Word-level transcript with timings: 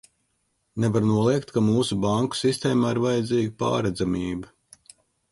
Nevar 0.83 1.03
noliegt, 1.09 1.51
ka 1.57 1.61
mūsu 1.65 1.97
banku 2.05 2.39
sistēmā 2.39 2.93
ir 2.95 3.01
vajadzīga 3.03 3.53
pārredzamība. 3.59 4.51